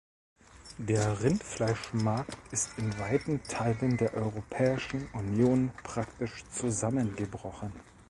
Der 0.79 1.21
Rindfleischmarkt 1.21 2.35
ist 2.51 2.71
in 2.79 2.97
weiten 2.97 3.43
Teilen 3.43 3.97
der 3.97 4.15
Europäischen 4.15 5.05
Union 5.13 5.69
praktisch 5.83 6.43
zusammengebrochen. 6.49 7.71